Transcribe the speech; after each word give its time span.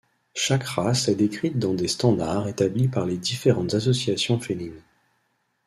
Chaque 0.33 0.63
race 0.63 1.09
est 1.09 1.15
décrite 1.15 1.59
dans 1.59 1.75
des 1.75 1.87
standards 1.87 2.47
établis 2.47 2.87
par 2.87 3.05
les 3.05 3.17
différentes 3.19 3.75
associations 3.75 4.39
félines. 4.39 4.81